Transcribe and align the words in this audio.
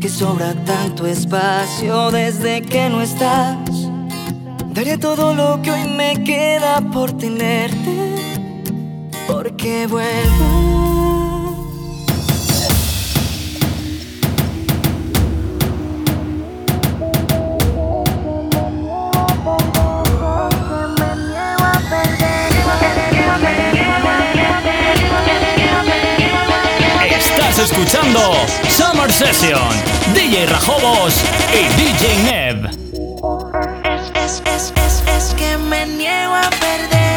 que 0.00 0.08
sobra 0.08 0.54
tanto 0.64 1.06
espacio 1.06 2.10
desde 2.10 2.62
que 2.62 2.88
no 2.88 3.02
estás. 3.02 3.58
Daré 4.72 4.96
todo 4.96 5.34
lo 5.34 5.60
que 5.60 5.70
hoy 5.70 5.88
me 5.88 6.24
queda 6.24 6.80
por 6.80 7.12
tenerte, 7.12 8.14
porque 9.28 9.86
vuelvo. 9.86 10.89
Escuchando 27.62 28.20
Summer 28.70 29.12
Session, 29.12 29.68
DJ 30.14 30.46
Rajobos 30.46 31.14
y 31.52 31.68
DJ 31.76 32.16
Neb. 32.24 32.66
Es, 33.84 34.10
es, 34.14 34.42
es, 34.46 34.72
es, 34.76 35.02
es 35.06 35.34
que 35.34 35.58
me 35.58 35.84
niego 35.86 36.34
a 36.34 36.48
perderte, 36.48 37.09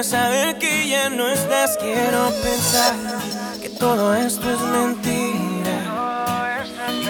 Duele 0.00 0.16
saber 0.16 0.58
que 0.58 0.88
ya 0.88 1.10
no 1.10 1.28
estás. 1.28 1.76
Quiero 1.76 2.30
pensar 2.42 2.94
que 3.60 3.68
todo 3.68 4.14
esto 4.14 4.50
es 4.50 4.60
mentira. 4.60 5.76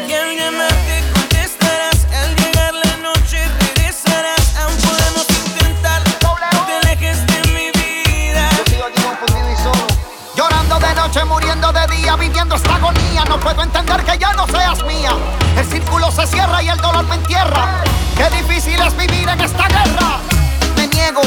Y 0.09 0.13
al 0.13 0.37
llamarte 0.37 1.05
contestarás. 1.15 2.05
Al 2.21 2.35
llegar 2.35 2.75
la 2.75 2.97
noche 2.97 3.39
regresarás. 3.61 4.57
Aún 4.57 4.75
podemos 4.75 5.27
intentar. 5.47 6.03
No 6.53 6.67
te 6.67 6.89
alejes 6.89 7.25
de 7.29 7.53
mi 7.53 7.71
vida. 7.71 8.49
Llorando 10.35 10.81
de 10.81 10.95
noche, 10.95 11.25
muriendo 11.27 11.73
de 11.73 11.87
día, 11.97 12.17
viviendo 12.17 12.57
esta 12.57 12.75
agonía. 12.75 13.25
No 13.29 13.39
puedo 13.39 13.63
entender 13.63 14.03
que 14.03 14.19
ya 14.19 14.33
no 14.33 14.49
seas 14.49 14.83
mía. 14.85 15.13
El 15.57 15.65
círculo 15.65 16.11
se 16.11 16.27
cierra 16.27 16.61
y 16.61 16.71
el 16.71 16.79
dolor 16.79 17.05
me 17.05 17.15
entierra. 17.15 17.85
Qué 18.17 18.29
difícil 18.37 18.81
es 18.81 18.97
vivir 18.97 19.29
en 19.29 19.41
esta 19.43 19.69
guerra. 19.69 20.19
Me 20.75 20.89
niego, 20.89 21.23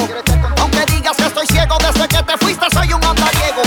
aunque 0.60 0.86
digas 0.86 1.18
que 1.18 1.26
estoy 1.26 1.48
ciego 1.48 1.76
desde 1.80 2.08
que 2.08 2.24
te 2.24 2.38
fuiste, 2.38 2.66
soy 2.72 2.94
un 2.94 3.04
andariego. 3.04 3.63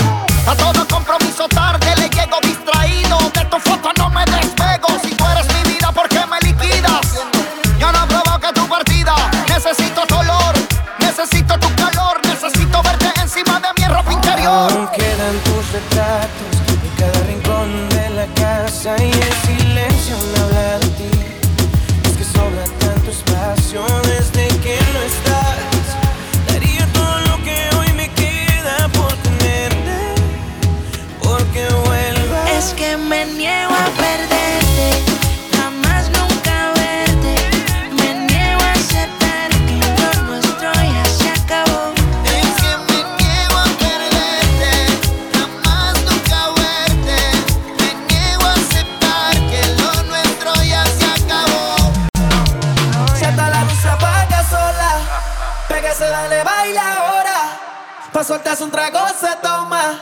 Trago 58.77 59.07
se 59.19 59.35
toma. 59.41 59.99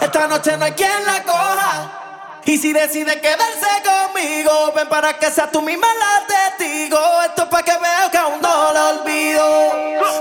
Esta 0.00 0.26
noche 0.26 0.56
no 0.56 0.64
hay 0.64 0.72
quien 0.72 1.04
la 1.06 1.22
coja. 1.22 2.40
Y 2.44 2.58
si 2.58 2.72
decide 2.72 3.20
quedarse 3.20 3.68
conmigo, 3.84 4.72
ven 4.74 4.88
para 4.88 5.12
que 5.18 5.30
sea 5.30 5.50
tú 5.50 5.62
misma 5.62 5.86
la 5.86 6.26
testigo. 6.26 6.98
Esto 7.24 7.42
es 7.42 7.48
pa' 7.48 7.62
que 7.62 7.76
veas 7.78 8.08
que 8.10 8.18
aún 8.18 8.40
no 8.40 8.72
lo 8.72 8.88
olvido. 8.88 9.44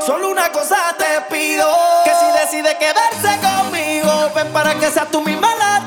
Solo 0.06 0.30
una 0.30 0.52
cosa 0.52 0.78
te 0.98 1.22
pido: 1.34 1.68
que 2.04 2.12
si 2.12 2.26
decide 2.40 2.78
quedarse 2.78 3.40
conmigo, 3.42 4.30
ven 4.36 4.54
para 4.54 4.76
que 4.76 4.92
sea 4.92 5.06
tú 5.06 5.22
misma 5.22 5.56
la 5.56 5.80
testigo. 5.80 5.87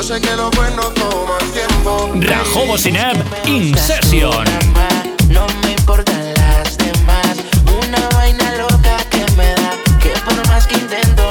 Yo 0.00 0.04
sé 0.14 0.18
que 0.18 0.34
lo 0.34 0.50
bueno 0.52 0.80
toma 0.94 1.36
tiempo. 1.52 2.10
Rajobo 2.14 2.78
Sinab 2.78 3.22
In 3.44 3.76
Session. 3.76 4.46
No 5.28 5.46
me 5.62 5.72
importan 5.72 6.32
las 6.36 6.78
demás. 6.78 7.36
Una 7.86 8.08
vaina 8.16 8.50
loca 8.56 8.96
que 9.10 9.30
me 9.36 9.52
da. 9.52 9.72
Que 10.00 10.08
por 10.24 10.48
más 10.48 10.66
que 10.66 10.76
intento. 10.76 11.29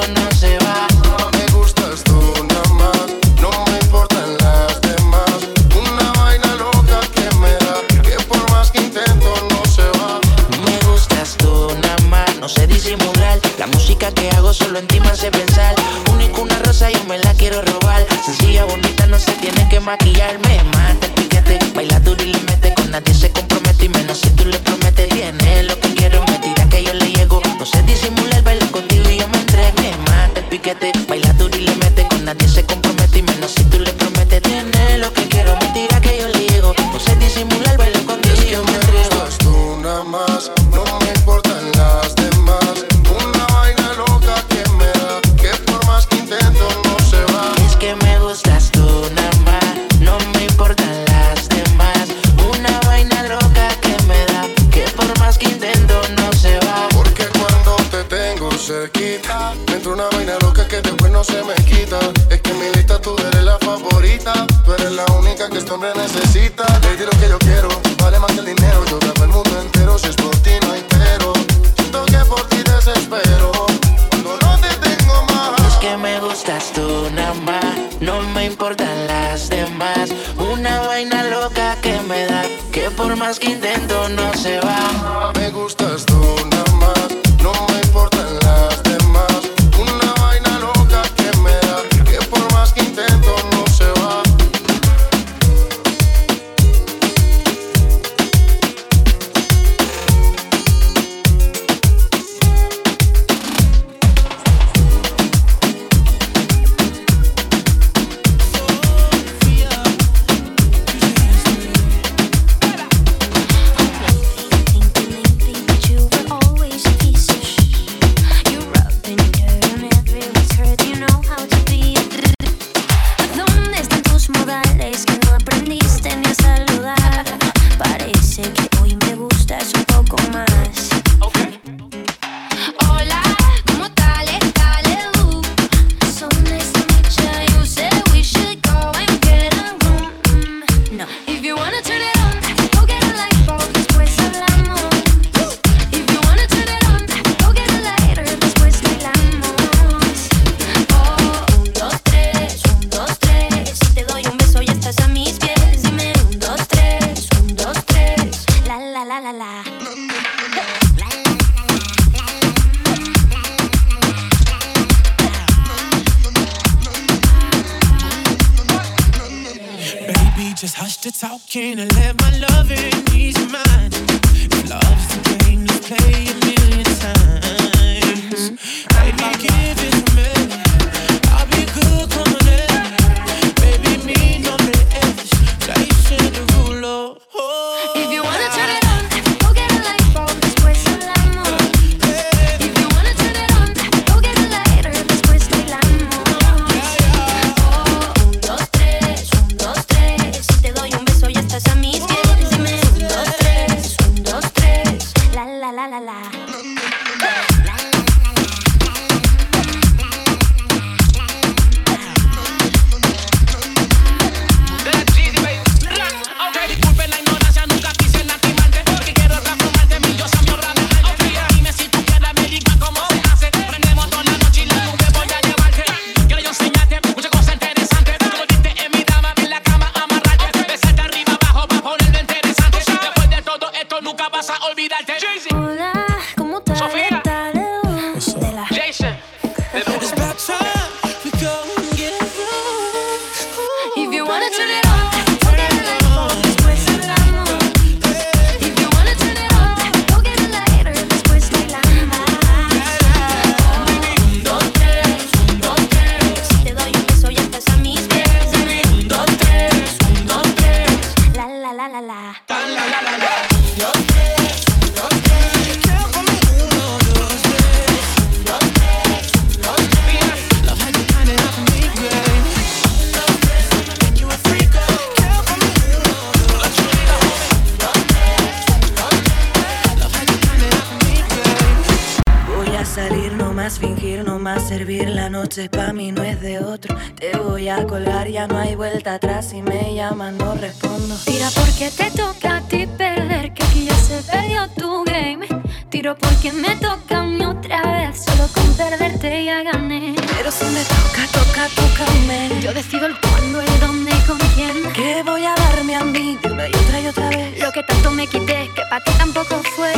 colgar, 287.90 288.28
ya 288.28 288.46
no 288.46 288.56
hay 288.56 288.76
vuelta 288.76 289.14
atrás. 289.14 289.48
Si 289.50 289.60
me 289.62 289.94
llaman, 289.94 290.38
no 290.38 290.54
respondo. 290.54 291.16
Tira 291.24 291.48
porque 291.56 291.90
te 291.90 292.08
toca 292.12 292.58
a 292.58 292.60
ti 292.60 292.86
perder, 292.86 293.52
que 293.52 293.64
aquí 293.64 293.84
ya 293.86 293.96
se 293.96 294.22
perdió 294.22 294.68
tu 294.78 295.02
game. 295.04 295.46
Tiro 295.90 296.14
porque 296.16 296.52
me 296.52 296.76
toca 296.76 297.18
a 297.18 297.22
mí 297.24 297.44
otra 297.44 297.82
vez, 297.82 298.24
solo 298.24 298.46
con 298.54 298.72
perderte 298.74 299.44
ya 299.44 299.64
gané. 299.64 300.14
Pero 300.36 300.52
si 300.52 300.66
me 300.66 300.84
toca, 300.84 301.22
toca, 301.32 301.62
tócame. 301.74 302.60
Yo 302.62 302.72
decido 302.72 303.06
el 303.06 303.18
cuándo, 303.18 303.60
el 303.60 303.80
dónde 303.80 304.12
y 304.12 304.20
con 304.28 304.38
quién. 304.54 304.92
Que 304.92 305.22
voy 305.24 305.44
a 305.44 305.54
darme 305.56 305.96
a 305.96 306.04
mí 306.04 306.38
de 306.40 306.52
una 306.52 306.68
y 306.68 306.72
otra 306.72 307.00
y 307.00 307.06
otra 307.08 307.28
vez? 307.30 307.58
Lo 307.58 307.72
que 307.72 307.82
tanto 307.82 308.12
me 308.12 308.26
quité, 308.28 308.70
que 308.76 308.82
para 308.88 309.02
ti 309.02 309.12
tampoco 309.18 309.60
fue. 309.74 309.92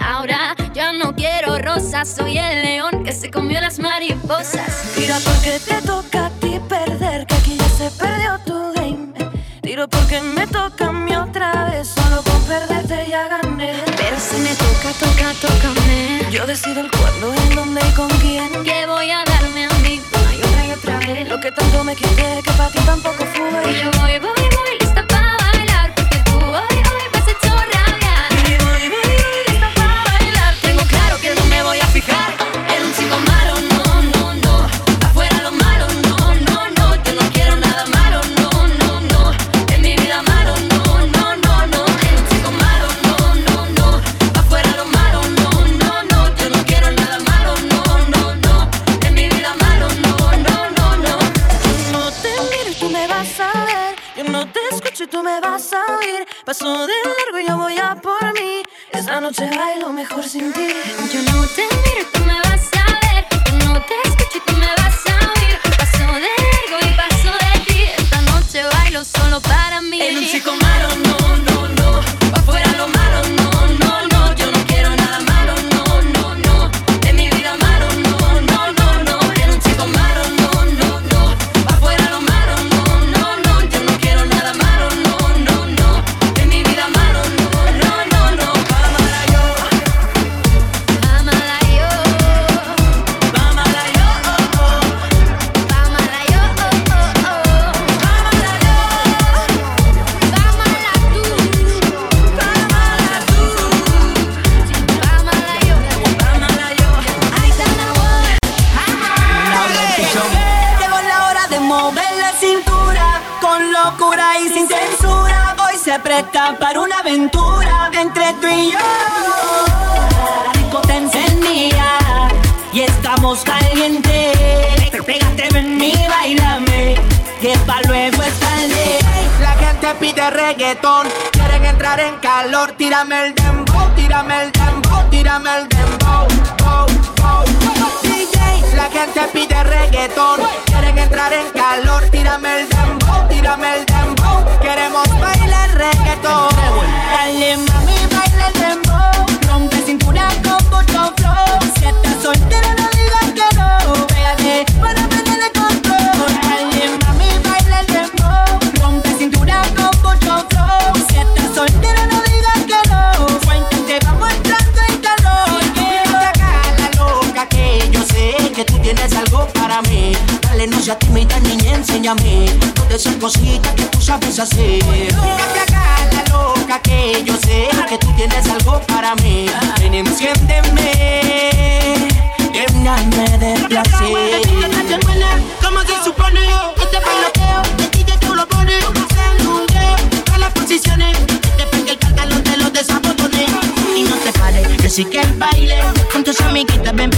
ahora 0.00 0.54
ya 0.74 0.92
no 0.92 1.14
quiero 1.14 1.58
rosas. 1.58 2.08
Soy 2.08 2.38
el 2.38 2.62
león 2.62 3.04
que 3.04 3.12
se 3.12 3.30
comió 3.30 3.60
las 3.60 3.78
mariposas. 3.78 4.92
Tira 4.94 5.18
porque 5.24 5.58
te 5.58 5.82
toca 5.82 6.26
a 6.26 6.30
ti 6.30 6.60
perder, 6.68 7.26
que 7.26 7.34
aquí 7.34 7.56
ya 7.56 7.68
se 7.68 7.90
perdió 7.90 8.38
tu 8.44 8.72
game. 8.74 9.12
Tiro 9.60 9.88
porque 9.88 10.20
me 10.20 10.46
toca 10.46 10.88
a 10.88 10.92
mí 10.92 11.14
otra 11.14 11.70
vez, 11.70 11.88
solo 11.88 12.22
con 12.22 12.40
perderte 12.42 13.06
ya 13.08 13.28
gané. 13.28 13.72
Pero 13.96 14.16
si 14.18 14.36
me 14.38 14.54
toca, 14.54 14.92
toca, 14.98 15.32
tócame. 15.40 16.26
Yo 16.30 16.46
decido 16.46 16.80
el 16.80 16.90
cuándo, 16.90 17.34
en 17.34 17.54
dónde 17.54 17.80
y 17.88 17.92
con 17.94 18.08
quién. 18.20 18.50
Que 18.64 18.86
voy 18.86 19.10
a 19.10 19.24
darme 19.24 19.64
a 19.64 19.70
mí 19.82 20.00
una 20.12 20.34
y 20.34 20.40
otra 20.40 20.66
y 20.66 20.70
otra 20.72 20.98
vez. 20.98 21.28
Lo 21.28 21.40
que 21.40 21.50
tanto 21.50 21.84
me 21.84 21.94
quité 21.94 22.41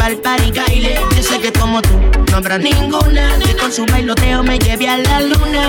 pa'l 0.05 0.17
party 0.19 0.51
Kyle. 0.53 0.95
Yo 1.17 1.23
sé 1.23 1.41
que 1.41 1.51
como 1.53 1.81
tú 1.81 1.99
no 2.31 2.37
habrá 2.37 2.59
ninguna 2.59 3.39
que 3.39 3.57
con 3.57 3.73
su 3.73 3.87
bailoteo 3.87 4.43
me 4.43 4.59
lleve 4.59 4.87
a 4.87 4.99
la 4.99 5.21
luna. 5.21 5.63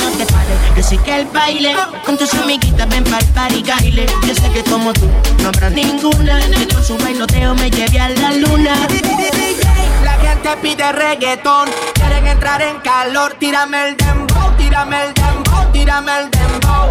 No 0.00 0.10
te 0.16 0.24
pares, 0.32 0.58
yo 0.76 0.82
sé 0.84 0.98
que 0.98 1.16
el 1.16 1.26
baile 1.26 1.74
con 2.06 2.16
tus 2.16 2.32
amiguitas 2.34 2.88
ven 2.88 3.02
pa'l 3.02 3.24
party 3.34 3.62
Kyle. 3.62 4.06
Yo 4.26 4.34
sé 4.34 4.48
que 4.52 4.62
como 4.70 4.92
tú 4.92 5.08
no 5.42 5.48
habrá 5.48 5.68
ninguna 5.70 6.38
que 6.50 6.68
con 6.68 6.84
su 6.84 6.96
bailoteo 6.96 7.56
me 7.56 7.70
lleve 7.70 7.98
a 7.98 8.08
la 8.10 8.32
luna. 8.34 8.74
La 10.04 10.12
gente 10.12 10.50
pide 10.62 10.92
reggaetón, 10.92 11.68
quieren 11.94 12.26
entrar 12.28 12.62
en 12.62 12.78
calor, 12.80 13.34
tírame 13.40 13.88
el 13.88 13.96
dembow, 13.96 14.56
tírame 14.58 14.96
el 15.06 15.14
dembow, 15.14 15.72
tírame 15.72 16.12
el 16.18 16.30
dembow. 16.30 16.88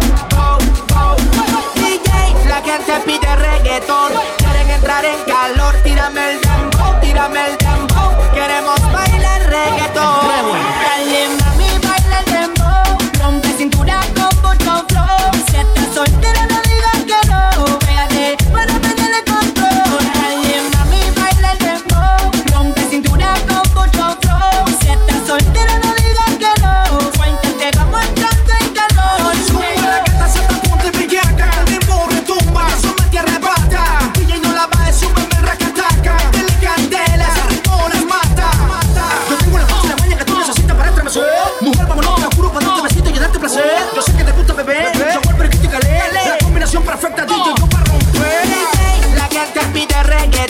La 2.48 2.60
gente 2.60 2.92
pide 3.06 3.36
reggaetón, 3.36 4.12
quieren 4.36 4.70
entrar 4.70 5.04
en 5.06 5.16
calor, 5.24 5.74
tírame 5.82 6.32
el 6.32 6.40
dembow 6.42 6.91
tírame 7.12 7.46
el 7.46 7.58
dembow. 7.58 8.32
Queremos 8.32 8.80
bailar 8.90 9.42
reggaetón. 9.42 10.28
Dale 10.82 11.51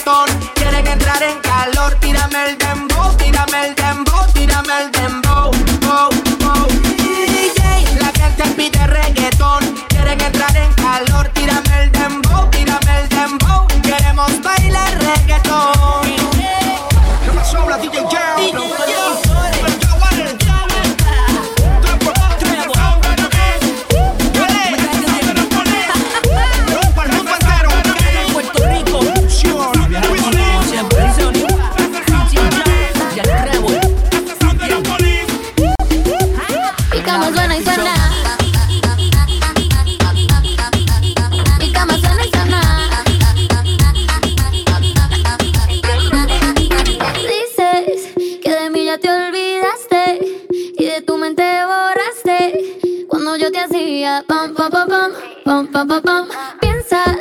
reggaetón. 0.05 0.53
Entrar 0.93 1.23
en 1.23 1.39
casa 1.41 1.52
tranquila, 54.13 54.25
pam, 54.27 54.55
pam, 54.55 54.71
pam, 54.71 54.89
pam, 54.89 55.13
pam, 55.45 55.67
pam, 55.67 55.89
pam, 55.89 56.03
pam. 56.03 56.29
Piensas 56.61 57.17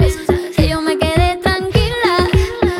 que 0.55 0.67
yo 0.67 0.81
me 0.81 0.97
quedé 0.97 1.37
tranquila 1.41 2.27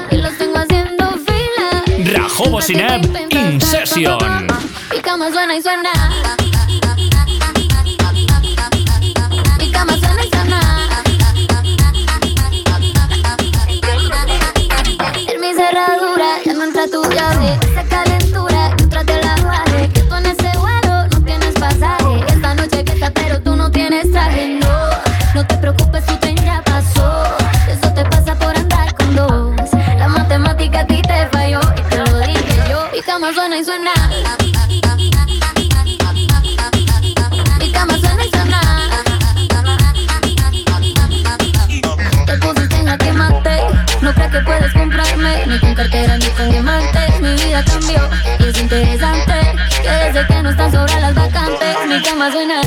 y 0.10 0.18
los 0.18 0.38
tengo 0.38 0.58
haciendo 0.58 1.12
fila. 1.26 1.84
Rajobo 2.12 2.62
Sinep, 2.62 3.06
In 3.32 3.62
Session. 3.62 4.48
Y 4.96 5.00
cama 5.00 5.32
suena 5.32 5.56
y 5.56 5.62
suena. 5.62 6.41
y 33.62 33.66
suena. 33.66 33.92
Mi 37.60 37.72
cama 37.72 37.98
suena 38.00 38.24
suena. 38.32 38.62
Te 42.26 42.38
pusiste 42.38 42.76
en 42.76 42.98
que 42.98 43.14
mate. 43.14 43.62
No 44.02 44.14
creas 44.14 44.32
que 44.32 44.40
puedes 44.42 44.74
comprarme. 44.74 45.46
Ni 45.46 45.60
con 45.60 45.76
cartera 45.76 46.18
ni 46.18 46.26
con 46.28 46.50
diamantes. 46.50 47.22
Mi 47.22 47.34
vida 47.36 47.64
cambió 47.66 48.10
y 48.40 48.44
es 48.50 48.60
interesante. 48.60 49.34
Que 49.82 49.90
desde 49.90 50.28
que 50.28 50.42
no 50.42 50.50
estás 50.50 50.72
sobre 50.72 51.00
las 51.00 51.14
vacantes, 51.14 51.78
mi 51.88 52.02
cama 52.02 52.32
suena. 52.32 52.62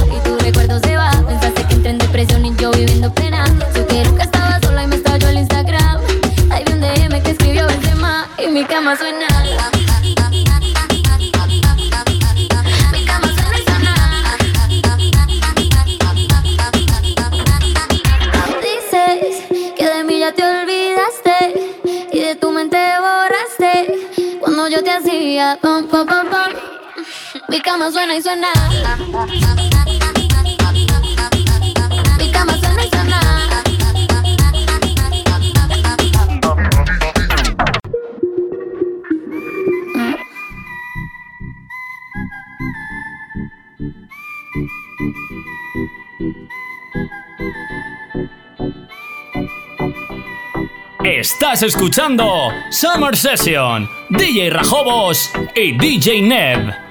Estás 51.05 51.63
escuchando 51.63 52.53
Summer 52.71 53.17
Session, 53.17 53.89
DJ 54.11 54.51
Rajobos 54.51 55.31
y 55.55 55.73
DJ 55.73 56.21
Neb. 56.23 56.84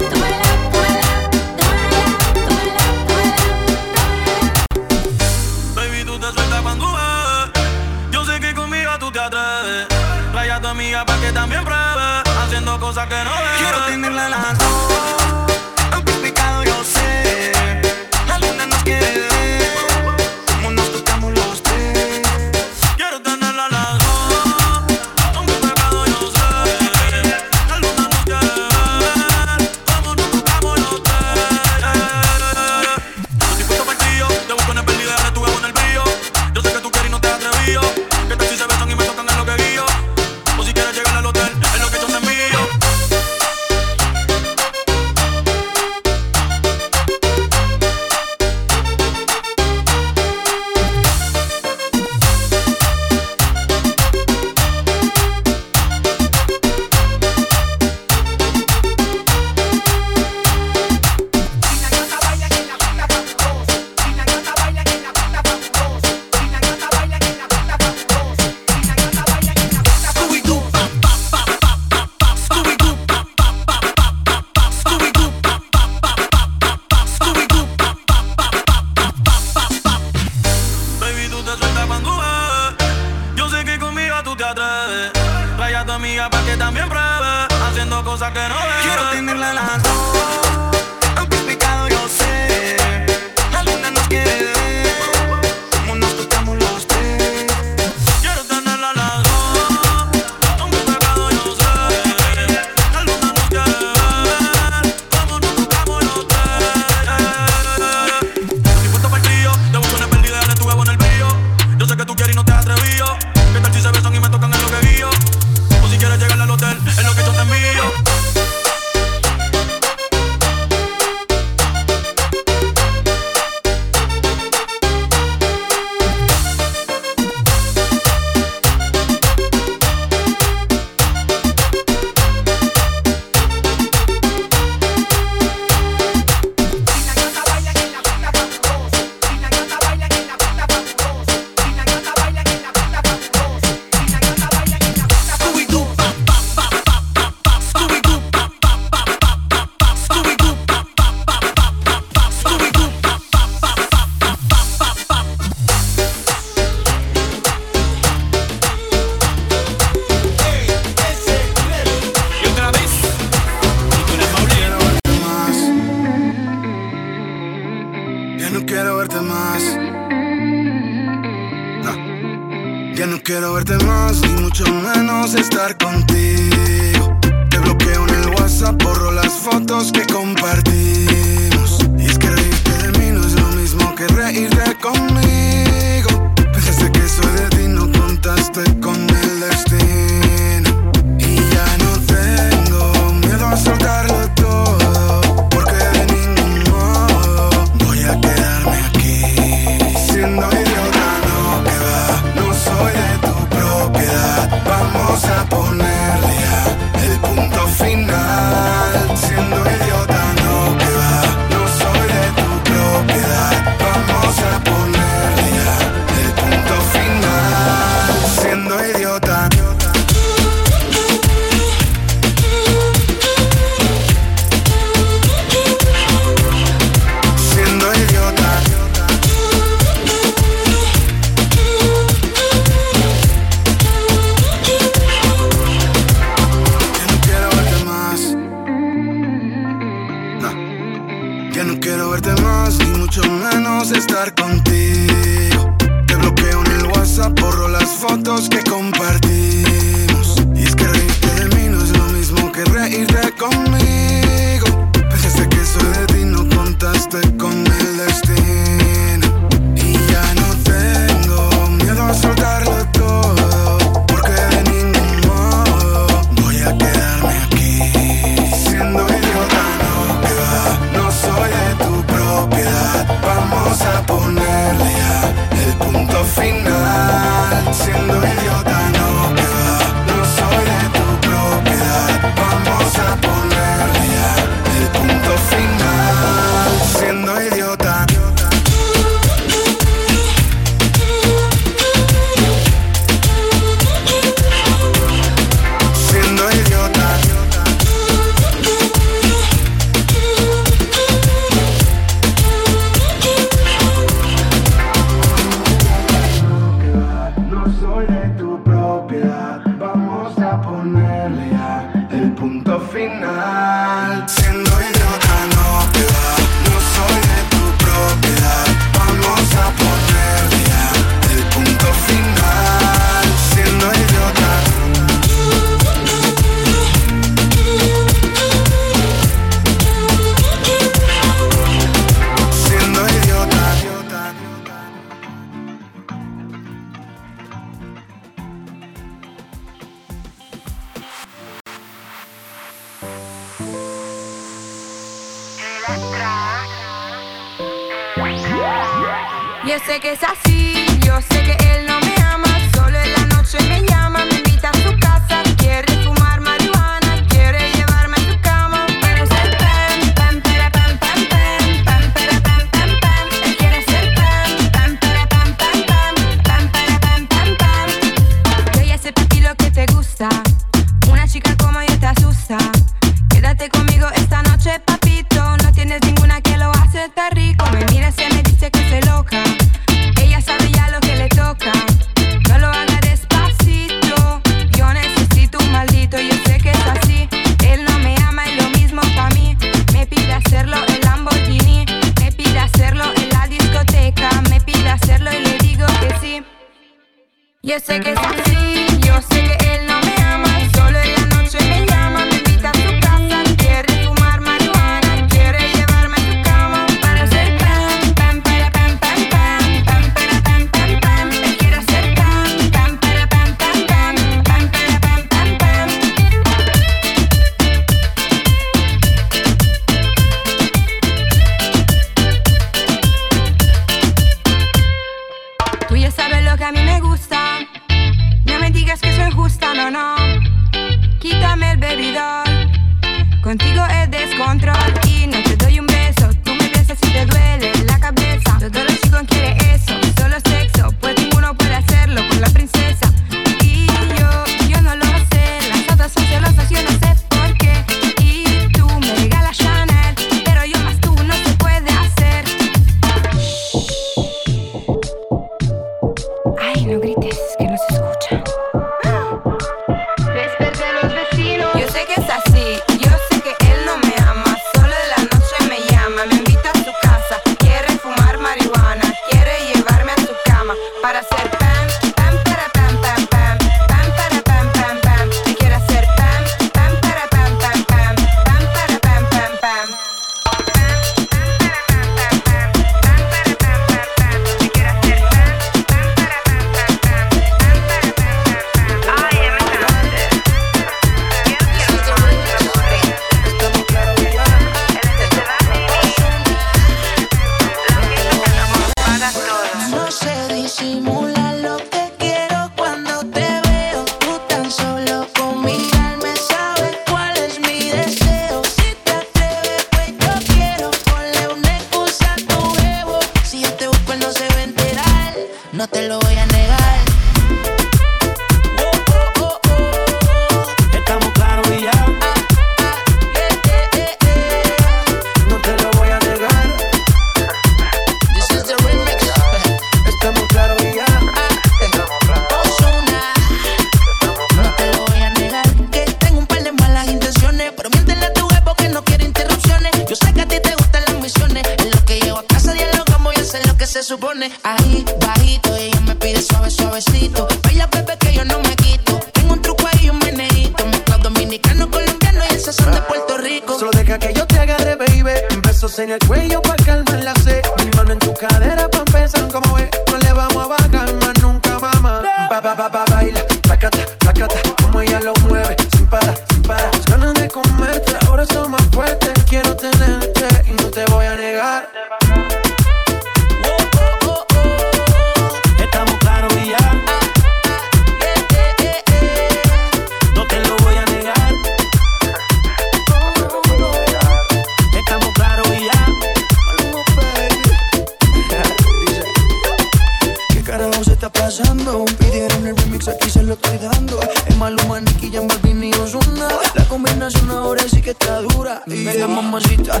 pasando. 591.56 592.04
Pidieron 592.18 592.66
el 592.66 592.76
remix, 592.76 593.08
aquí 593.08 593.30
se 593.30 593.42
lo 593.42 593.54
estoy 593.54 593.78
dando. 593.78 594.20
Es 594.46 594.56
Maluma, 594.56 595.00
Nicky, 595.00 595.30
Jam 595.30 595.46
Balvin 595.48 595.84
y 595.84 595.92
Ozuna. 595.94 596.48
La 596.74 596.84
combinación 596.88 597.50
ahora 597.50 597.82
sí 597.88 598.02
que 598.02 598.10
está 598.10 598.40
dura. 598.42 598.82
Y 598.86 599.04
mamacita, 599.26 600.00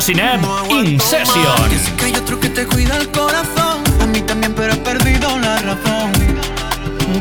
Mosinet 0.00 0.40
Incession. 0.70 1.68
Dice 1.68 1.92
que 1.94 2.06
hay 2.06 2.16
otro 2.16 2.40
que 2.40 2.48
te 2.48 2.64
cuida 2.64 2.96
el 2.96 3.10
corazón. 3.10 3.82
A 4.00 4.06
mí 4.06 4.22
también, 4.22 4.54
pero 4.54 4.72
he 4.72 4.76
perdido 4.76 5.38
la 5.38 5.58
razón. 5.58 6.10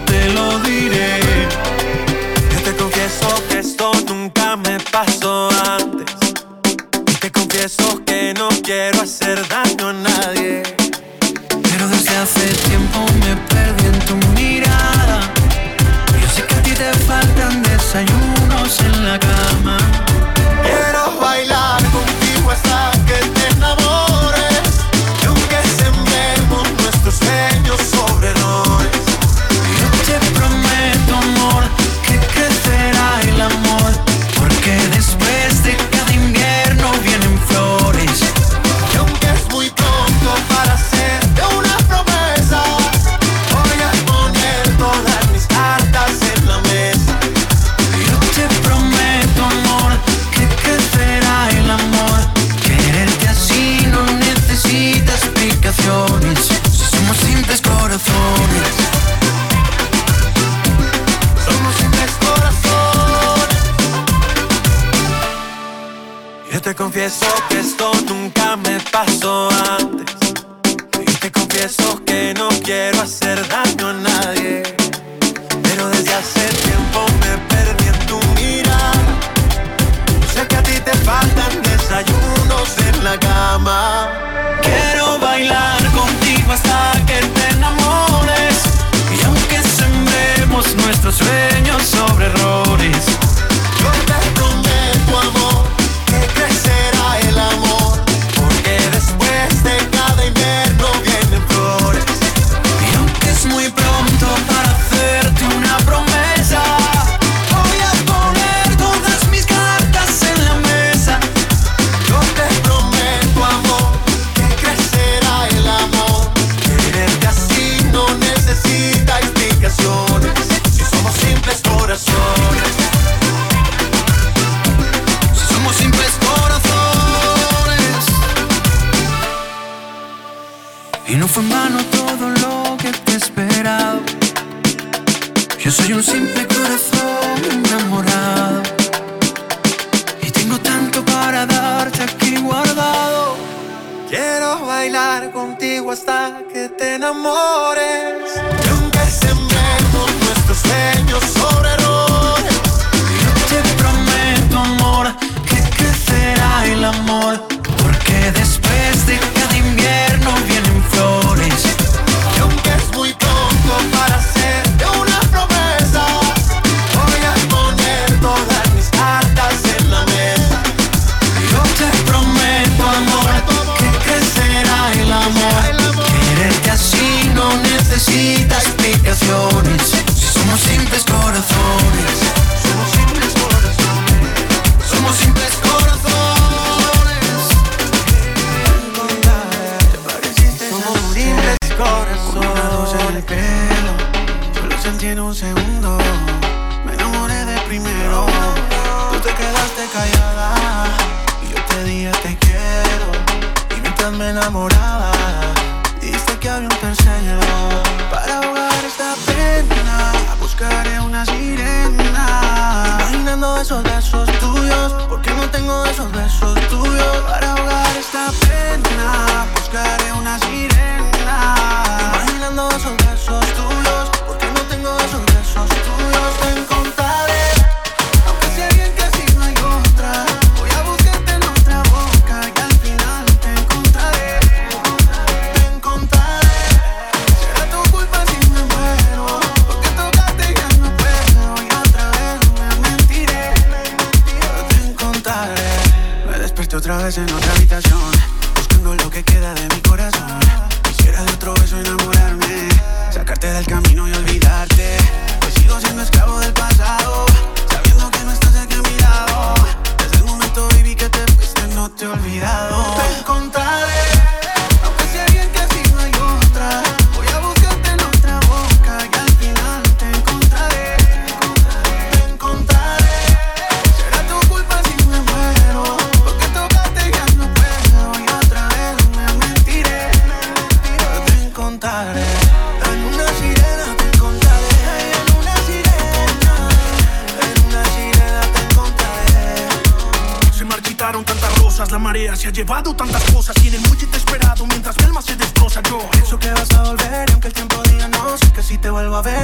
Te 0.06 0.30
lo 0.30 0.58
diré. 0.60 1.20
Yo 2.54 2.62
te 2.64 2.74
confieso 2.78 3.28
que 3.50 3.60
esto 3.60 3.92
nunca 4.08 4.56
me 4.56 4.80
pasó. 4.80 5.39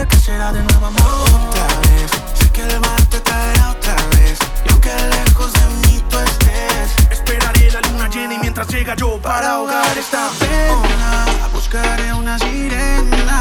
que 0.04 0.18
será 0.18 0.52
de 0.52 0.62
nuevo 0.62 0.88
amor 0.88 1.48
otra 1.48 1.68
vez. 1.88 2.12
Sé 2.34 2.52
que 2.52 2.62
el 2.62 2.80
mar 2.82 3.02
te 3.10 3.20
traerá 3.22 3.72
otra 3.72 3.96
vez. 4.18 4.38
Y 4.66 4.72
aunque 4.72 4.91
lejos 5.16 5.54
de 5.54 5.66
mí 5.82 6.04
tú 6.10 6.18
estés, 6.20 6.88
esperaré 7.12 7.72
la 7.72 7.82
luna 7.82 8.10
llena 8.10 8.34
y 8.34 8.39
mientras 8.39 8.68
llega 8.68 8.96
yo 8.96 9.18
para 9.22 9.54
ahogar 9.54 9.98
esta 9.98 10.30
pena. 10.39 11.26
Oh. 11.46 11.50
Buscaré 11.54 12.14
una 12.14 12.38
sirena. 12.39 13.39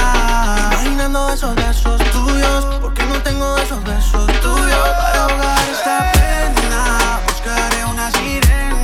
Imaginando 0.70 1.32
esos 1.32 1.54
besos 1.56 2.00
tuyos, 2.12 2.64
porque 2.80 3.04
no 3.04 3.20
tengo 3.22 3.56
esos 3.58 3.82
besos 3.82 4.26
tuyos 4.40 4.88
para 5.00 5.24
ahogar 5.24 5.68
esta 5.70 6.12
pena. 6.12 7.20
Buscaré 7.26 7.84
una 7.84 8.10
sirena. 8.12 8.83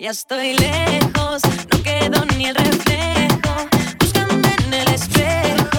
ya 0.00 0.10
estoy 0.10 0.54
lejos, 0.54 1.42
no 1.70 1.82
quedo 1.84 2.24
ni 2.36 2.46
el 2.46 2.56
reflejo, 2.56 3.68
buscando 4.00 4.48
en 4.48 4.74
el 4.74 4.88
espejo. 4.88 5.71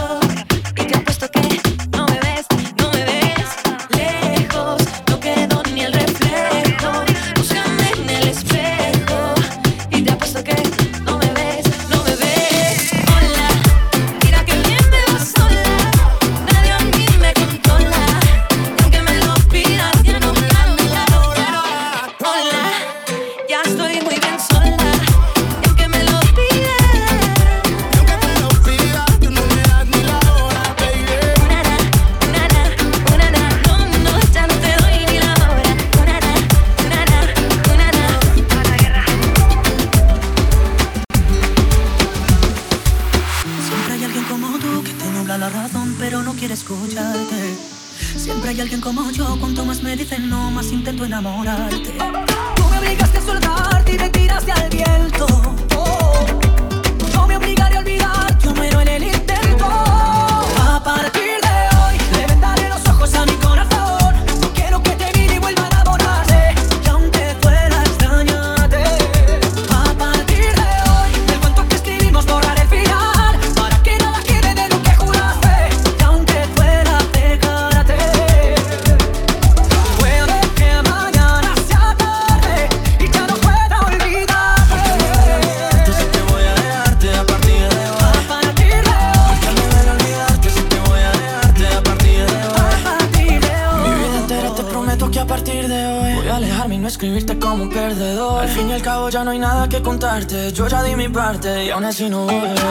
buscarte, 100.14 100.52
yo 100.54 100.68
ya 100.68 100.84
di 100.84 100.96
mi 100.96 101.10
parte 101.10 101.66
y 101.66 101.70
aún 101.72 101.86
así 101.86 102.10
no 102.10 102.26
vuelves. 102.26 102.63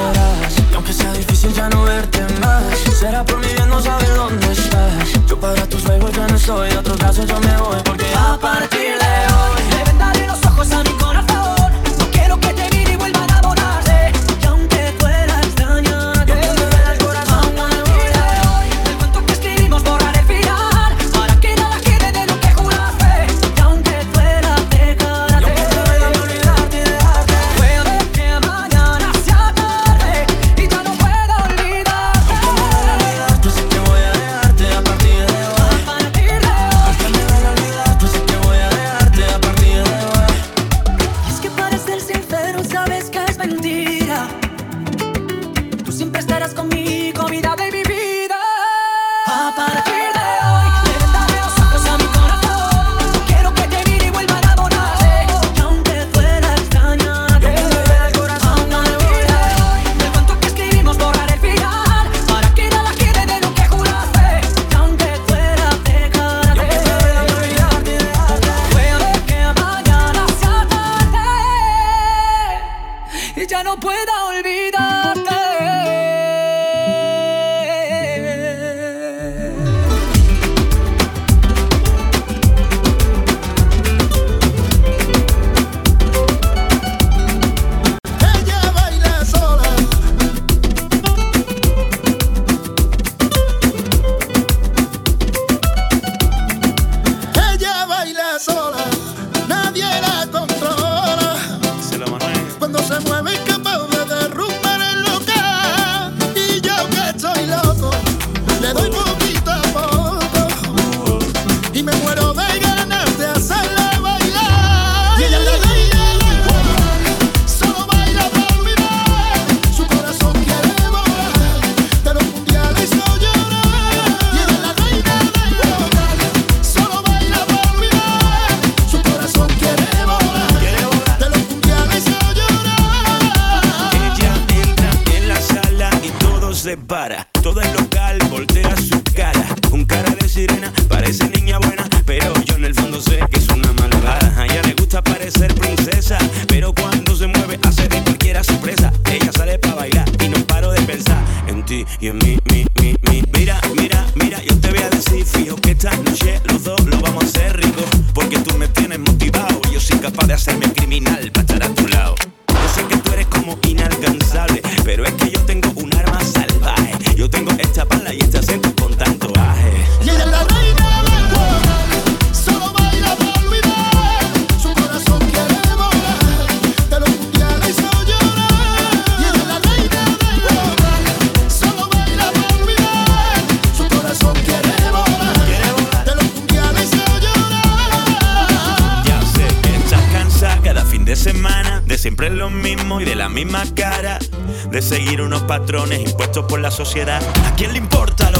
Patrones 195.62 196.00
impuestos 196.00 196.44
por 196.46 196.60
la 196.60 196.72
sociedad. 196.72 197.22
¿A 197.46 197.54
quién 197.54 197.72
le 197.72 197.78
importa 197.78 198.31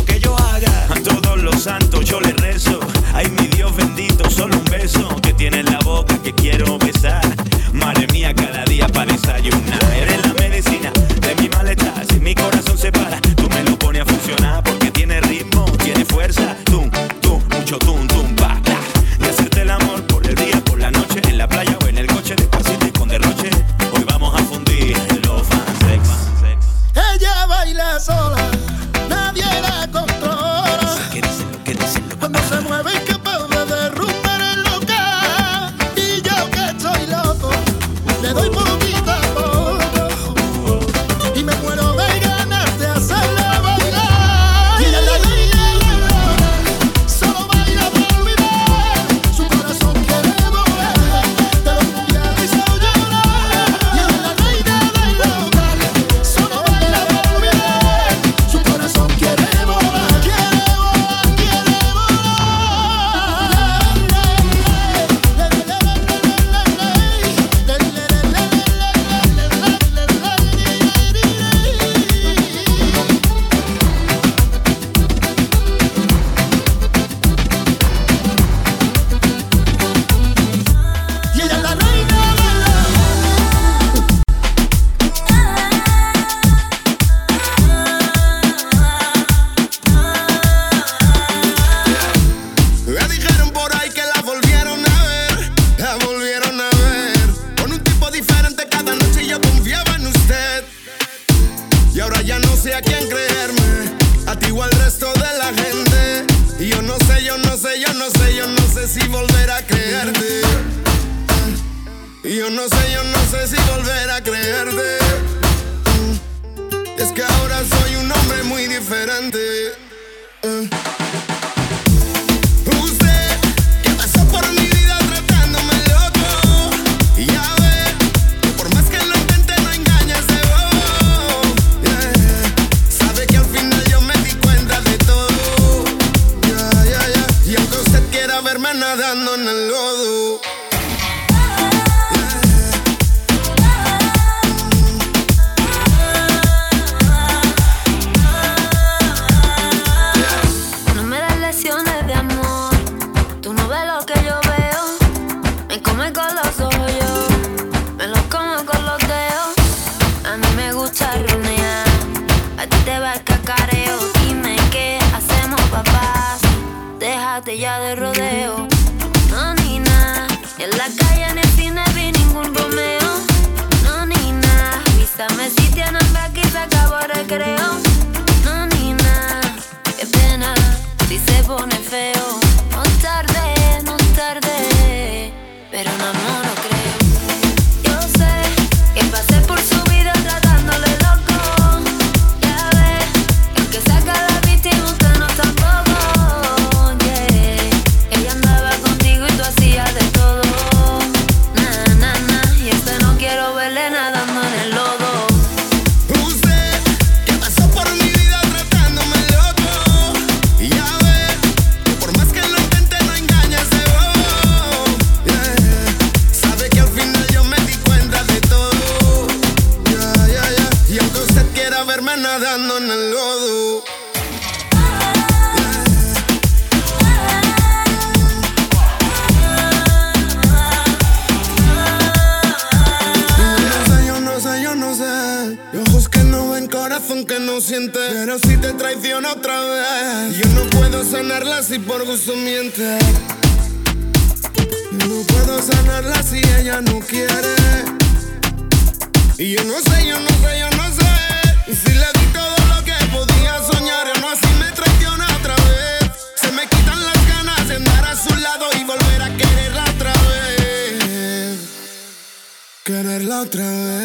otra 263.43 263.68
vez. 263.68 264.01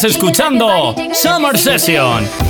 Estás 0.00 0.12
escuchando 0.16 0.94
Summer 1.12 1.58
Session. 1.58 2.49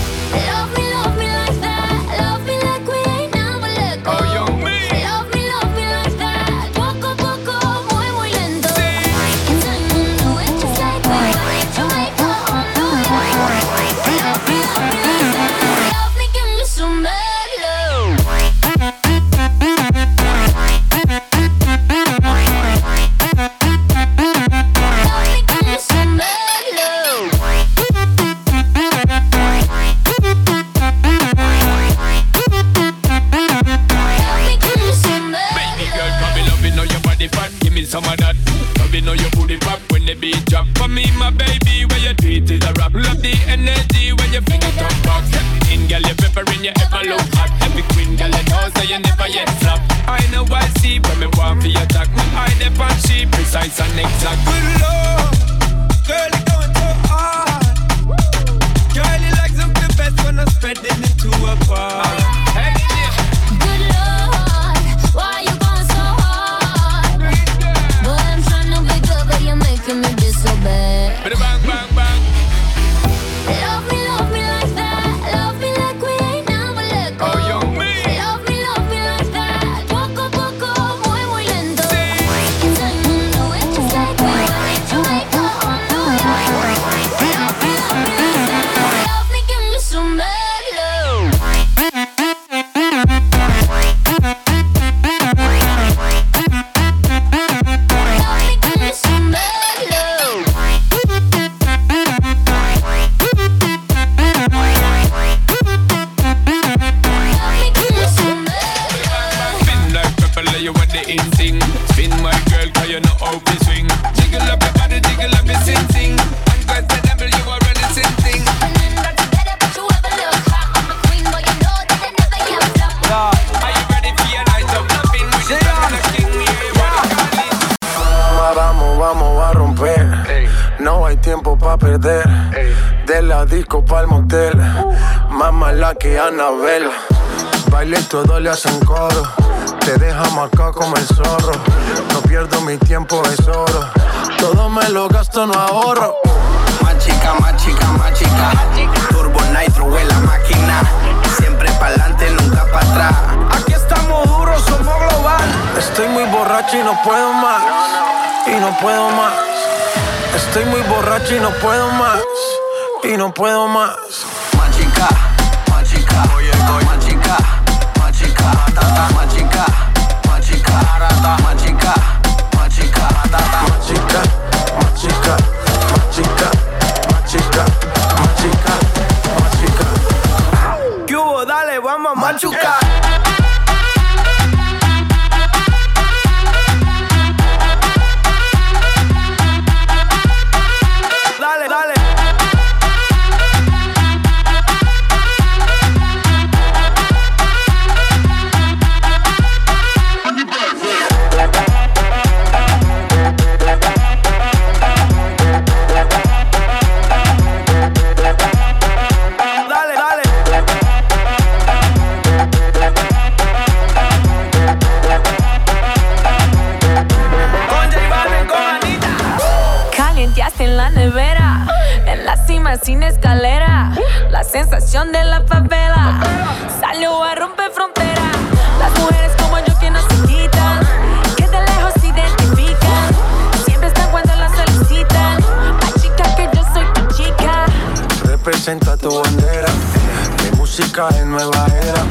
nueva 241.31 241.67
era. 241.83 242.03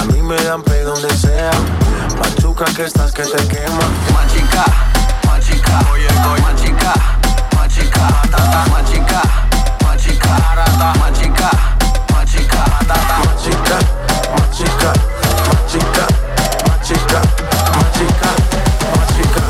A 0.00 0.04
mí 0.12 0.20
me 0.20 0.36
dan 0.42 0.62
play 0.62 0.82
donde 0.82 1.08
sea. 1.16 1.50
Machuca 2.18 2.64
que 2.74 2.84
estás 2.84 3.12
que 3.12 3.22
te 3.22 3.48
quema. 3.48 3.86
Machica, 4.12 4.64
machica, 5.26 5.80
oye, 5.92 6.06
estoy 6.06 6.40
machica, 6.42 6.92
machica, 7.56 8.00
matata, 8.00 8.64
machica, 8.70 9.22
machica, 9.84 10.36
arata, 10.50 10.92
machica, 10.98 11.50
machica, 12.12 12.58
matata, 12.72 13.18
machica, 13.26 13.78
machica, 14.36 14.92
machica, 15.46 16.04
machica, 16.66 17.20
machica, 17.76 18.30
machica. 18.96 19.42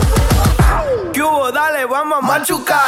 ¿Qué 1.13 1.23
hubo? 1.23 1.51
Dale, 1.51 1.87
vamos 1.87 2.19
a 2.19 2.27
machucar. 2.27 2.88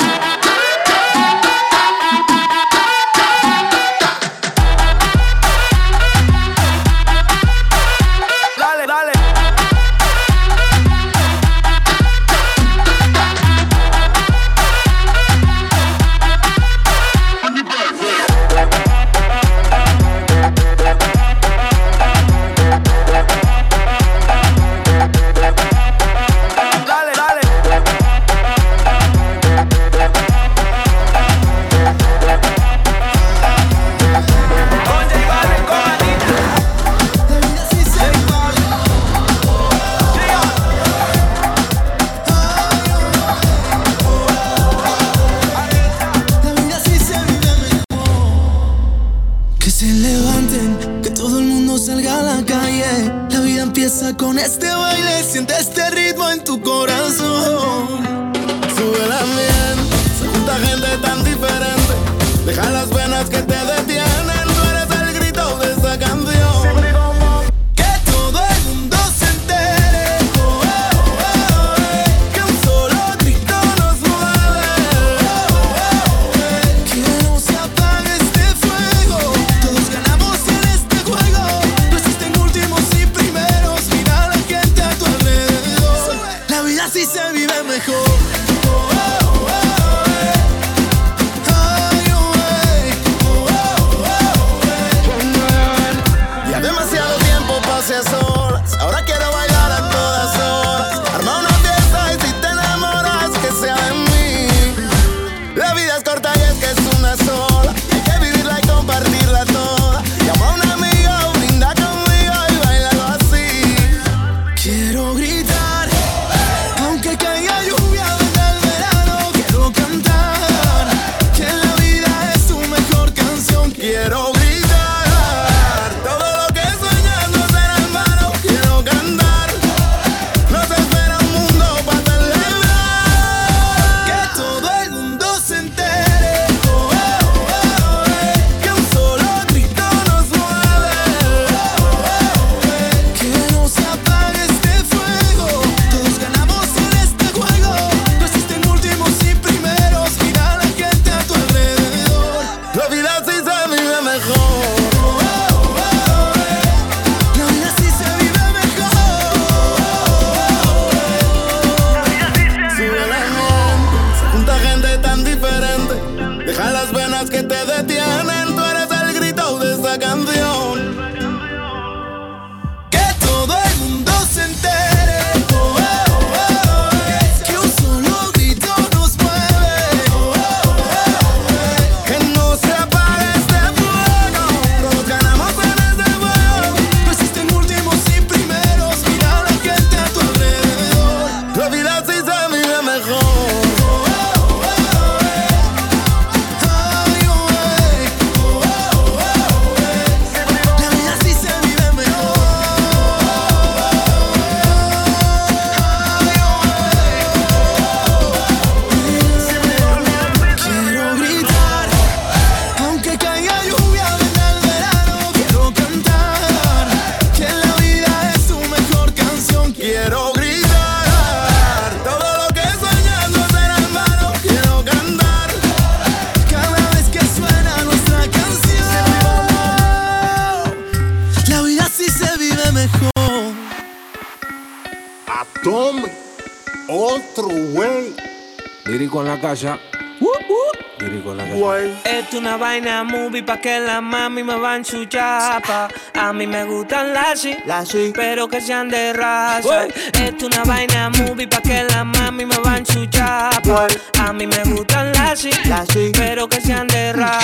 pa' 243.50 243.60
que 243.60 243.80
la 243.80 244.00
mami 244.00 244.44
me 244.44 244.54
va 244.54 244.76
en 244.76 244.84
su 244.84 245.04
chapa. 245.06 245.88
A 246.14 246.32
mí 246.32 246.46
me 246.46 246.64
gustan 246.64 247.12
las 247.12 247.44
las 247.66 247.92
pero 248.14 248.46
que 248.46 248.60
sean 248.60 248.88
de 248.88 249.12
raza. 249.12 249.88
Esto 250.24 250.46
una 250.46 250.62
vaina 250.62 251.10
movie 251.10 251.48
pa' 251.48 251.60
que 251.60 251.82
la 251.90 252.04
mami 252.04 252.44
me 252.44 252.58
va 252.58 252.76
en 252.78 252.86
su 252.86 253.06
chapa. 253.06 253.88
A 254.20 254.32
mí 254.32 254.46
me 254.46 254.62
gustan 254.72 255.12
las 255.14 255.44
las 255.66 255.88
pero 256.12 256.48
que 256.48 256.60
sean 256.60 256.86
de 256.86 257.12
raza. 257.12 257.39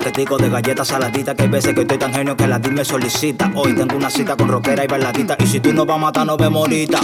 Paquetico 0.00 0.38
de 0.38 0.48
galletas 0.48 0.88
saladitas, 0.88 1.34
que 1.34 1.42
hay 1.42 1.48
veces 1.48 1.74
que 1.74 1.82
estoy 1.82 1.98
tan 1.98 2.12
genio 2.12 2.34
que 2.34 2.46
la 2.46 2.58
DIM 2.58 2.72
me 2.74 2.84
solicita. 2.84 3.50
Hoy 3.54 3.74
tengo 3.74 3.96
una 3.96 4.10
cita 4.10 4.34
con 4.34 4.48
rockera 4.48 4.82
y 4.82 4.86
bailadita, 4.86 5.36
y 5.38 5.46
si 5.46 5.60
tú 5.60 5.74
no 5.74 5.84
vas 5.84 5.96
a 5.96 5.98
matar, 5.98 6.26
nos 6.26 6.38
vemos 6.38 6.62
ahorita. 6.62 7.00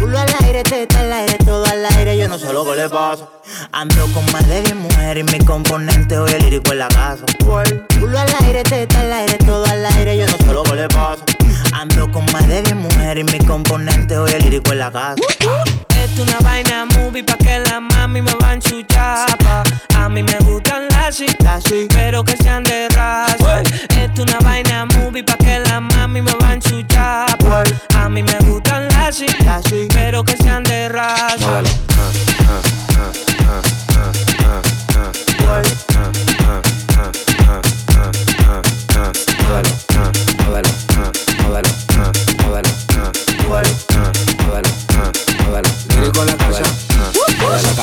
Culo 0.00 0.18
al 0.18 0.28
aire, 0.42 0.64
teta 0.64 1.00
al 1.00 1.12
aire, 1.12 1.38
todo 1.44 1.64
al 1.64 1.86
aire, 1.86 2.18
yo 2.18 2.28
no 2.28 2.36
sé 2.36 2.52
lo 2.52 2.64
que 2.64 2.74
le 2.74 2.88
pasa. 2.88 3.28
Ando 3.70 4.08
con 4.12 4.24
más 4.32 4.46
de 4.48 4.60
10 4.60 4.74
mujeres 4.74 5.24
y 5.28 5.32
mi 5.32 5.44
componente 5.44 6.18
hoy 6.18 6.32
el 6.32 6.42
lírico 6.42 6.72
en 6.72 6.78
la 6.80 6.88
casa. 6.88 7.24
Culo 7.38 8.18
al 8.18 8.34
aire, 8.44 8.64
teta 8.64 9.00
al 9.00 9.12
aire, 9.12 9.38
todo 9.38 9.64
al 9.64 9.86
aire, 9.86 10.18
yo 10.18 10.26
no 10.26 10.36
sé 10.36 10.52
lo 10.52 10.62
que 10.64 10.74
le 10.74 10.88
pasa. 10.88 11.24
Ando 11.78 12.10
con 12.10 12.24
más 12.32 12.48
de 12.48 12.62
10 12.62 12.74
mujeres 12.76 13.22
y 13.28 13.32
mi 13.32 13.38
componente 13.44 14.16
hoy 14.16 14.30
el 14.32 14.44
lírico 14.44 14.72
en 14.72 14.78
la 14.78 14.90
casa. 14.90 15.16
Esto 15.36 15.90
es 15.94 16.18
una 16.18 16.38
vaina 16.40 16.86
movie 16.86 17.22
pa' 17.22 17.36
que 17.36 17.58
la 17.58 17.80
mami 17.80 18.22
me 18.22 18.32
va 18.40 18.48
a 18.48 18.54
enchuchar 18.54 19.36
pa. 19.36 19.62
A 19.94 20.08
mí 20.08 20.22
me 20.22 20.38
gustan 20.38 20.88
las 20.88 21.16
sí, 21.16 21.26
pero 21.92 22.24
que 22.24 22.34
sean 22.38 22.62
de 22.62 22.88
raza. 22.88 23.60
Esto 23.60 24.22
es 24.24 24.32
una 24.32 24.38
vaina 24.38 24.86
movie 24.86 25.22
pa' 25.22 25.36
que 25.36 25.60
la 25.68 25.82
mami 25.82 26.22
me 26.22 26.32
va 26.40 26.48
a 26.48 26.54
enchuchar 26.54 27.36
pa. 27.36 27.62
A 27.94 28.08
mí 28.08 28.22
me 28.22 28.38
gustan 28.48 28.88
las 28.88 29.14
sí, 29.14 29.86
pero 29.92 30.24
que 30.24 30.34
sean 30.38 30.62
de 30.62 30.88
raza 30.88 31.62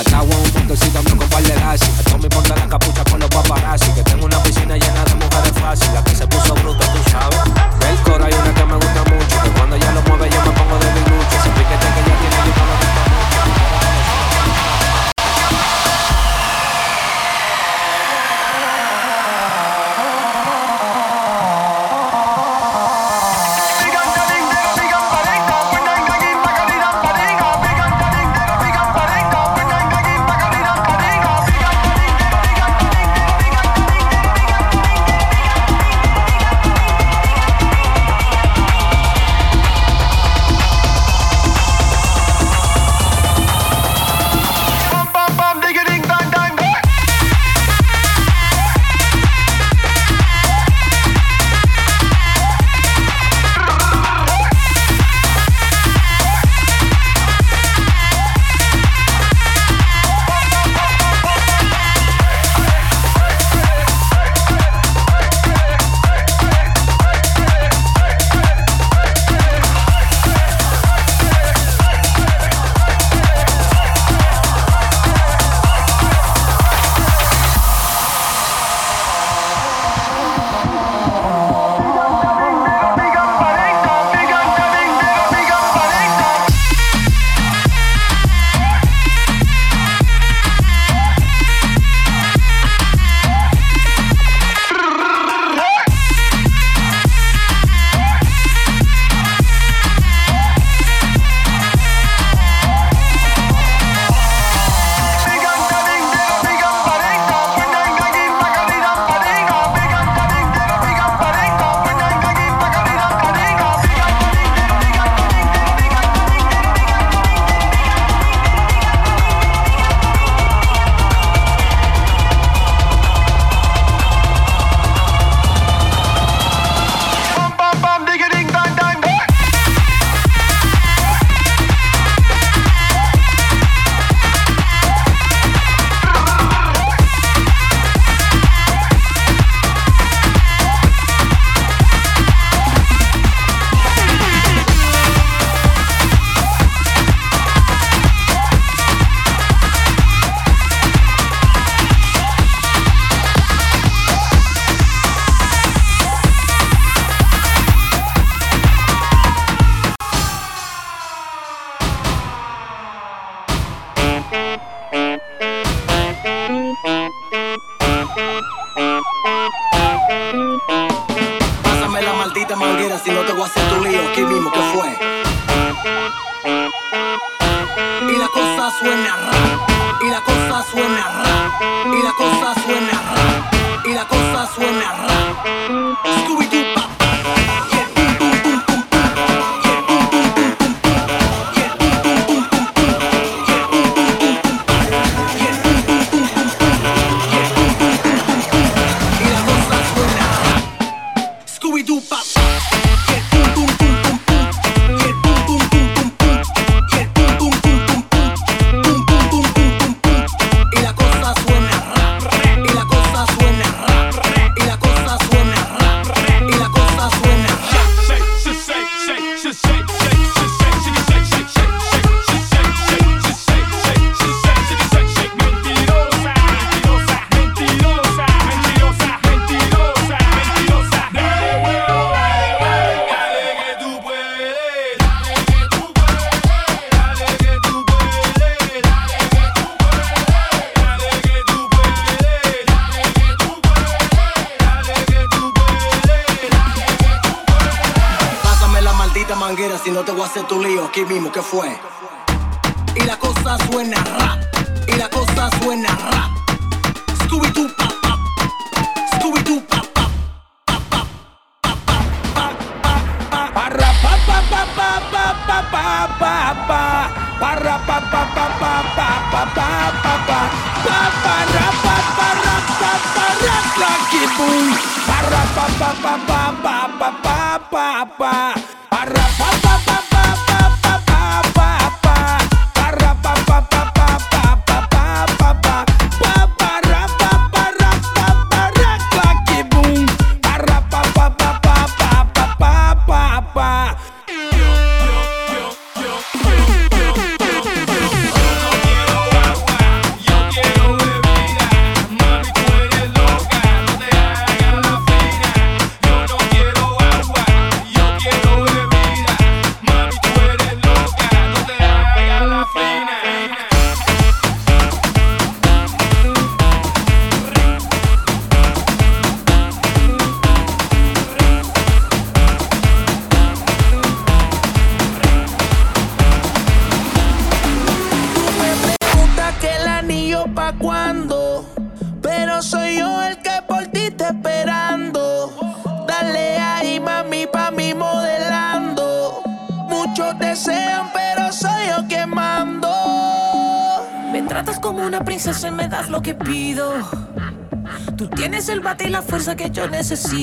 En 0.06 0.20
un 0.20 0.52
puntecito 0.52 1.00
ando 1.00 1.18
con 1.18 1.30
par 1.30 1.44
de 1.44 1.56
lazi. 1.56 1.86
A 2.00 2.04
Tommy 2.04 2.28
ponte 2.30 2.50
la 2.50 2.68
capucha 2.68 3.04
con 3.04 3.20
los 3.20 3.30
paparazzi. 3.30 3.92
Que 3.92 4.04
tengo 4.04 4.26
una 4.26 4.42
piscina 4.44 4.78
llena 4.78 5.04
de 5.06 5.16
mujeres 5.16 5.54
fácil. 5.60 5.90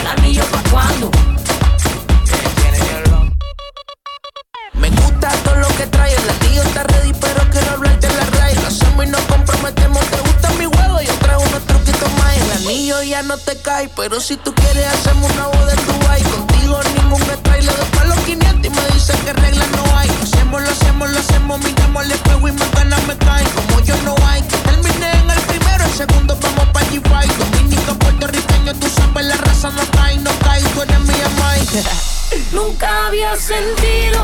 El 0.00 0.06
anillo 0.06 0.44
pa' 0.44 0.62
cuándo? 0.70 1.10
Me 4.74 4.90
gusta 4.90 5.28
todo 5.44 5.56
lo 5.56 5.68
que 5.68 5.86
trae, 5.86 6.14
el 6.14 6.30
anillo 6.30 6.62
está 6.62 6.82
ready, 6.84 7.12
pero 7.20 7.50
quiero 7.50 7.70
hablarte 7.72 8.08
la 8.08 8.24
raíz. 8.38 8.60
Lo 8.60 8.68
hacemos 8.68 9.04
y 9.04 9.08
nos 9.08 9.22
comprometemos, 9.22 10.04
te 10.06 10.20
gusta 10.20 10.50
mi 10.58 10.64
juego, 10.64 11.00
yo 11.00 11.14
traigo 11.20 11.42
unos 11.42 11.62
truquitos 11.66 12.10
más. 12.18 12.36
El 12.36 12.52
anillo 12.52 13.02
ya 13.02 13.22
no 13.22 13.36
te 13.38 13.56
cae, 13.58 13.88
pero 13.96 14.20
si 14.20 14.36
tú 14.36 14.54
quieres 14.54 14.86
hacemos 14.86 15.30
una 15.32 15.46
boda 15.48 15.72
en 15.72 15.86
Dubai. 15.86 16.22
Contigo 16.22 16.80
ningún 16.96 17.20
me 17.26 17.36
trae, 17.38 17.62
le 17.62 17.72
doy 17.72 18.08
los 18.08 18.18
500 18.18 18.64
y 18.64 18.70
me 18.70 18.86
dice 18.94 19.12
que 19.24 19.32
reglas 19.32 19.68
no 19.70 19.96
hay. 19.96 20.08
Lo 20.08 20.22
hacemos, 20.22 20.62
lo 20.62 20.70
hacemos, 20.70 21.10
lo 21.10 21.18
hacemos, 21.18 21.58
miramos 21.60 22.04
al 22.04 22.12
espejo 22.12 22.48
y 22.48 22.52
más 22.52 22.70
ganas 22.72 23.06
me 23.06 23.16
caen. 23.18 23.48
Como 23.54 23.80
yo 23.80 23.96
no 24.02 24.14
hay, 24.26 24.42
que 24.42 24.56
termine 24.58 25.12
en 25.12 25.30
el 25.30 25.40
primero, 25.42 25.84
el 25.84 25.92
segundo 25.92 26.36
vamos 26.42 26.63
pa' 27.00 27.22
G5. 27.22 27.36
Dominica, 27.38 27.94
puertorriqueño, 27.94 28.74
tú 28.74 28.88
sabes, 28.88 29.26
la 29.26 29.36
raza 29.36 29.70
no 29.70 29.82
cae, 29.92 30.18
no 30.18 30.30
cae, 30.42 30.62
tú 30.74 30.82
eres 30.82 31.00
mía. 31.00 31.24
Nunca 32.52 33.06
había 33.06 33.34
sentido 33.36 34.22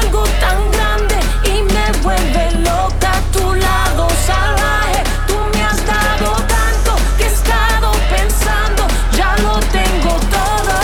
algo 0.00 0.22
tan 0.40 0.70
grande 0.70 1.16
y 1.44 1.62
me 1.62 1.92
vuelve 2.02 2.52
loca 2.60 3.12
tu 3.32 3.54
lado 3.54 4.08
salvaje. 4.26 5.02
Tú 5.26 5.34
me 5.52 5.64
has 5.64 5.84
dado 5.86 6.32
tanto 6.46 6.96
que 7.16 7.24
he 7.24 7.26
estado 7.26 7.92
pensando, 8.10 8.86
ya 9.16 9.36
lo 9.38 9.58
tengo 9.60 10.10
todo. 10.30 10.74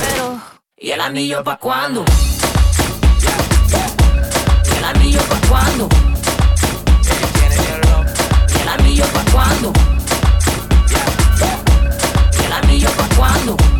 Pero, 0.00 0.40
¿y 0.76 0.90
el 0.90 1.00
anillo 1.00 1.42
pa' 1.42 1.56
cuándo? 1.56 2.04
¿Y 4.64 4.76
el 4.76 4.84
anillo 4.84 5.20
pa' 5.22 5.48
cuándo? 5.48 6.07
¿Y 8.98 9.00
el 9.00 9.06
anillo 9.06 9.14
pa' 9.14 9.30
cuándo? 9.30 9.72
¿Y 12.40 12.44
el 12.44 12.52
anillo 12.52 12.88
pa' 12.96 13.16
cuándo? 13.16 13.77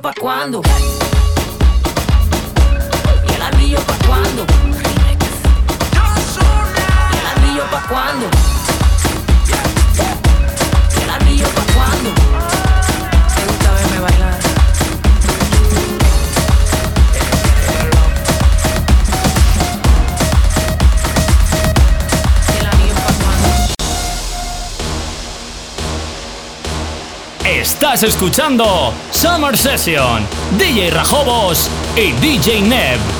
pra 0.00 0.12
quando? 0.14 0.60
Estás 27.80 28.02
escuchando 28.02 28.92
Summer 29.12 29.56
Session, 29.56 30.26
DJ 30.58 30.90
Rajobos 30.90 31.70
y 31.94 32.10
DJ 32.14 32.62
Neb. 32.62 33.17